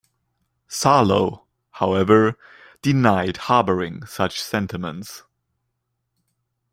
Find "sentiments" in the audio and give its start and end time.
4.41-5.21